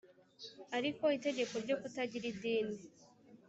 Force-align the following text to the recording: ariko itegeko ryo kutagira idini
ariko 0.77 1.03
itegeko 1.17 1.53
ryo 1.63 1.75
kutagira 1.81 2.25
idini 2.31 2.77